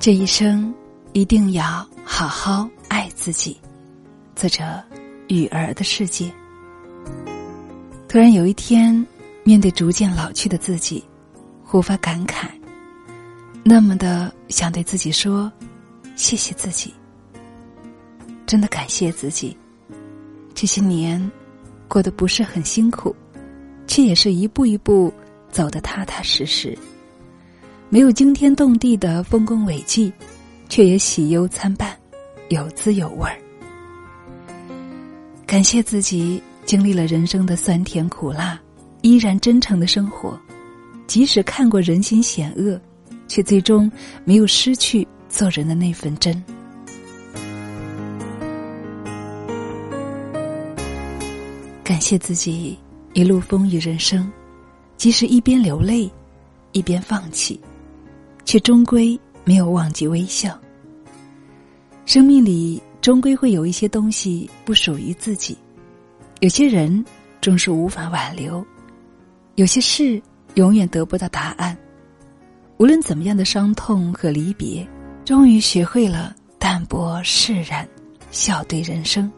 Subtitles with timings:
[0.00, 0.74] 这一生
[1.12, 3.60] 一定要好好爱自己。
[4.34, 4.82] 作者：
[5.28, 6.32] 雨儿的世界。
[8.08, 9.06] 突然有一天，
[9.44, 11.04] 面对逐渐老去的自己，
[11.62, 12.48] 忽发感慨，
[13.62, 15.52] 那么的想对自己说
[16.16, 16.94] ：“谢谢自己，
[18.46, 19.54] 真的感谢自己。
[20.54, 21.30] 这些年
[21.88, 23.14] 过得不是很辛苦，
[23.86, 25.12] 却也是一步一步
[25.50, 26.74] 走得踏踏实实。”
[27.92, 30.12] 没有惊天动地的丰功伟绩，
[30.68, 31.90] 却也喜忧参半，
[32.48, 33.36] 有滋有味儿。
[35.44, 38.56] 感谢自己经历了人生的酸甜苦辣，
[39.02, 40.38] 依然真诚的生活，
[41.08, 42.80] 即使看过人心险恶，
[43.26, 43.90] 却最终
[44.24, 46.40] 没有失去做人的那份真。
[51.82, 52.78] 感谢自己
[53.14, 54.30] 一路风雨人生，
[54.96, 56.08] 即使一边流泪，
[56.70, 57.60] 一边放弃。
[58.50, 60.58] 却终归没有忘记微笑。
[62.04, 65.56] 生命里终归会有一些东西不属于自己，
[66.40, 67.04] 有些人
[67.40, 68.66] 终是无法挽留，
[69.54, 70.20] 有些事
[70.54, 71.78] 永远得不到答案。
[72.78, 74.84] 无论怎么样的伤痛和离别，
[75.24, 77.88] 终于学会了淡泊释然，
[78.32, 79.30] 笑对人生。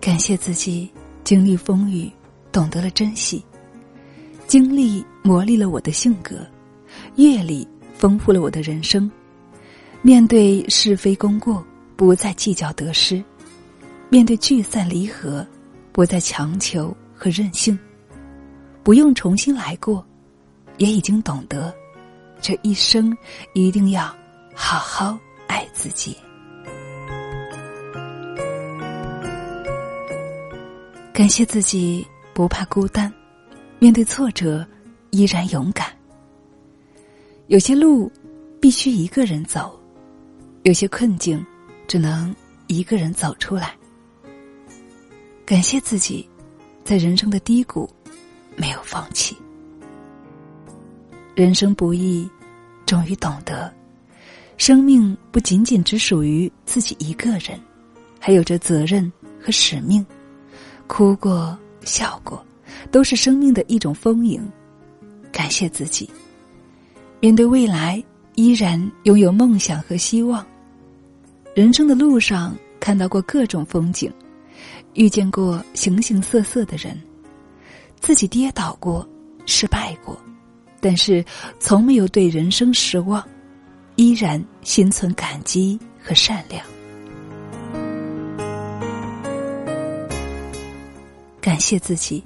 [0.00, 0.90] 感谢自己
[1.24, 2.10] 经历风雨，
[2.50, 3.44] 懂得了珍惜。
[4.50, 6.44] 经历磨砺了我的性格，
[7.14, 9.08] 阅历丰富了我的人生。
[10.02, 13.22] 面对是非功过，不再计较得失；
[14.08, 15.46] 面对聚散离合，
[15.92, 17.78] 不再强求和任性。
[18.82, 20.04] 不用重新来过，
[20.78, 21.72] 也已经懂得，
[22.40, 23.16] 这一生
[23.54, 24.12] 一定要
[24.52, 26.16] 好好爱自己。
[31.12, 32.04] 感谢自己
[32.34, 33.14] 不怕孤单。
[33.80, 34.64] 面对挫折，
[35.08, 35.86] 依然勇敢。
[37.46, 38.12] 有些路
[38.60, 39.80] 必须一个人走，
[40.64, 41.42] 有些困境
[41.88, 42.32] 只能
[42.66, 43.74] 一个人走出来。
[45.46, 46.28] 感谢自己，
[46.84, 47.88] 在人生的低谷
[48.54, 49.34] 没有放弃。
[51.34, 52.28] 人生不易，
[52.84, 53.72] 终于懂得，
[54.58, 57.58] 生命不仅仅只属于自己一个人，
[58.20, 59.10] 还有着责任
[59.42, 60.04] 和使命。
[60.86, 62.44] 哭过，笑过。
[62.90, 64.46] 都是生命的一种丰盈，
[65.32, 66.08] 感谢自己。
[67.20, 68.02] 面对未来，
[68.34, 70.44] 依然拥有梦想和希望。
[71.54, 74.10] 人生的路上，看到过各种风景，
[74.94, 76.98] 遇见过形形色色的人，
[78.00, 79.06] 自己跌倒过，
[79.46, 80.18] 失败过，
[80.80, 81.24] 但是
[81.58, 83.22] 从没有对人生失望，
[83.96, 86.64] 依然心存感激和善良。
[91.40, 92.22] 感谢自己。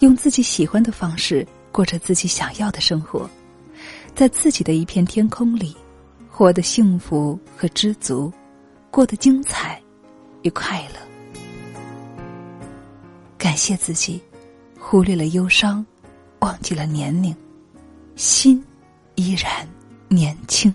[0.00, 3.28] 用自己喜欢的方式过着自己想要的生活，
[4.14, 5.76] 在自己的一片天空里，
[6.28, 8.32] 活得幸福和知足，
[8.90, 9.80] 过得精彩
[10.42, 11.00] 与快乐。
[13.36, 14.20] 感谢自己，
[14.78, 15.84] 忽略了忧伤，
[16.40, 17.34] 忘记了年龄，
[18.14, 18.64] 心
[19.16, 19.66] 依然
[20.08, 20.72] 年轻。